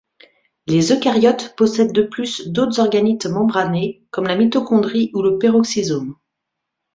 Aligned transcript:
Les 0.65 0.91
eucaryotes 0.91 1.55
possèdent 1.55 1.91
de 1.93 2.01
plus 2.01 2.47
d'autres 2.47 2.79
organites 2.79 3.27
membranés 3.27 4.03
comme 4.09 4.25
la 4.27 4.35
mitochondrie 4.35 5.11
ou 5.13 5.21
le 5.21 5.37
péroxysome. 5.37 6.15